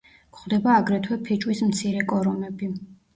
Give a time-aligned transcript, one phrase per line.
[0.35, 2.71] გვხვდება აგრეთვე ფიჭვის მცირე კორომები.